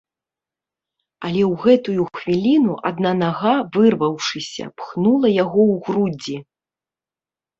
[1.27, 6.37] Але ў гэтую хвіліну адна нага, вырваўшыся, пхнула яго ў грудзі.